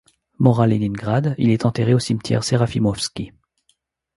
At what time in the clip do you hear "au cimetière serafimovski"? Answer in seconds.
1.93-3.33